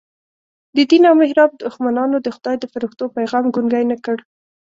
[0.75, 4.17] د دین او محراب دښمنانو د خدای د فرښتو پیغام ګونګی نه کړ.